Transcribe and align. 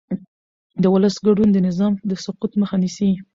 د 0.81 0.83
ولس 0.93 1.15
ګډون 1.25 1.49
د 1.53 1.57
نظام 1.67 1.93
د 2.09 2.11
سقوط 2.23 2.51
مخه 2.61 2.75
نیسي 2.83 3.09